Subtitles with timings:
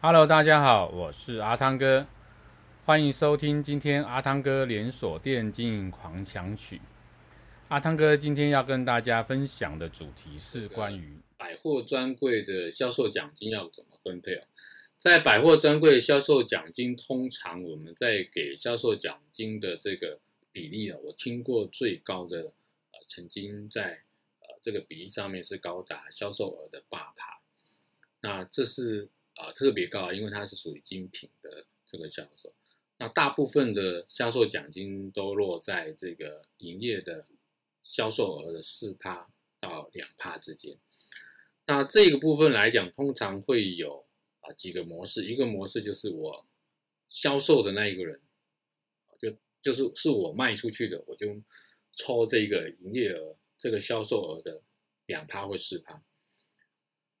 [0.00, 2.06] Hello，大家好，我是阿汤哥，
[2.84, 6.80] 欢迎收听今天阿汤哥连锁店经营狂想曲。
[7.66, 14.44] 阿汤哥今天要跟大家分享的主题是关于百货专柜的销售奖金要怎么分配哦。
[14.96, 20.20] 在百货专柜销售奖金，通常我们在给销售奖金的这个
[20.52, 22.52] 比例啊，我听过最高的
[22.92, 24.04] 呃，曾经在
[24.42, 27.40] 呃这个比例上面是高达销售额的八趴，
[28.20, 29.08] 那这是。
[29.38, 32.52] 啊，特别高，因为它是属于精品的这个销售。
[32.98, 37.26] 那大部分的销售奖金都落在这个营业的
[37.80, 39.30] 销售额的四趴
[39.60, 40.76] 到两趴之间。
[41.64, 44.04] 那这个部分来讲，通常会有
[44.40, 45.26] 啊几个模式。
[45.26, 46.46] 一个模式就是我
[47.06, 48.20] 销售的那一个人，
[49.20, 51.40] 就就是是我卖出去的，我就
[51.92, 54.62] 抽这个营业额这个销售额的
[55.06, 56.02] 两趴或四趴。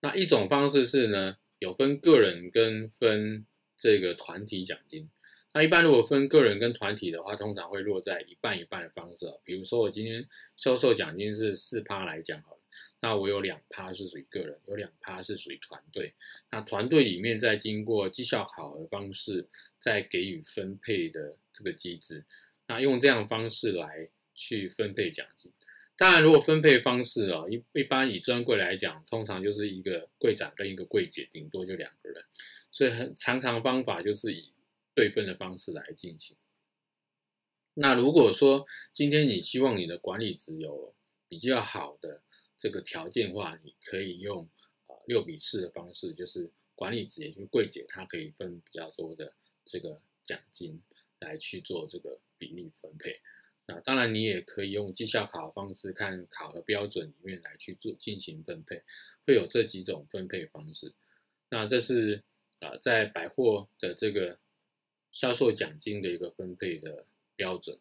[0.00, 5.08] 那一种方式是呢，有分个人跟分这个团体奖金，
[5.52, 9.26] 那一般如果分个人跟团体的话，通常会落在一半一半的方式。
[9.44, 12.60] 比如说我今天销售奖金是四趴来讲好了，
[13.00, 16.14] 那我有两趴是属于个人，有两趴是属于团队。
[16.50, 19.48] 那团队里面再经过绩效考核方式，
[19.80, 22.24] 再给予分配的这个机制，
[22.66, 25.52] 那用这样方式来去分配奖金。
[25.98, 32.24] 当然，如果分配方式啊，一一般以专柜来讲，通常就是一个柜长跟一个柜姐，顶多就两个人，
[32.70, 34.52] 所以很常常方法就是以
[34.94, 36.36] 对分的方式来进行。
[37.74, 40.94] 那如果说今天你希望你的管理职有
[41.28, 42.22] 比较好的
[42.56, 44.48] 这个条件的话，你可以用
[44.86, 50.80] 啊六比四的方式，就是管理职也就是柜姐，她可以分比较多的这个奖金
[51.18, 53.20] 来去做这个比例分配。
[53.70, 58.82] 那当然，你也可以用绩效考的方式，看考核标准里面来去做进行分配，
[59.26, 60.94] 会有这几种分配方式。
[61.50, 62.24] 那这是
[62.60, 64.38] 啊，在百货的这个
[65.12, 67.78] 销售奖金的一个分配的标准。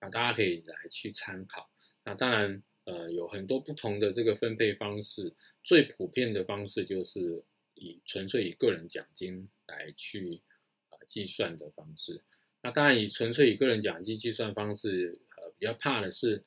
[0.00, 1.70] 那大家可以来去参考。
[2.02, 7.44] 那当然，呃，有很多不同的这个分配方式，最普遍的方式就是
[7.74, 10.40] 以纯粹以个人奖金来去
[10.88, 12.22] 啊计算的方式。
[12.62, 15.20] 那当然，以纯粹以个人奖金计算方式，
[15.58, 16.44] 比较怕的是，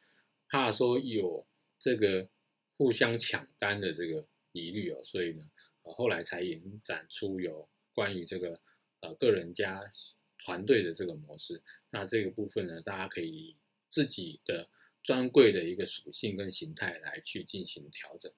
[0.47, 1.45] 怕说有
[1.77, 2.29] 这个
[2.77, 5.43] 互相抢单的这个疑虑哦，所以呢，
[5.83, 8.59] 呃，后来才延展出有关于这个
[9.01, 9.81] 呃个人加
[10.45, 11.61] 团队的这个模式。
[11.89, 13.57] 那这个部分呢，大家可以以
[13.89, 14.69] 自己的
[15.03, 18.31] 专柜的一个属性跟形态来去进行调整。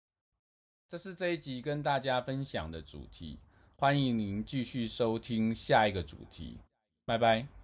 [0.87, 3.39] 这是这一集跟大家分享的主题，
[3.75, 6.57] 欢迎您继续收听下一个主题，
[7.05, 7.60] 拜拜。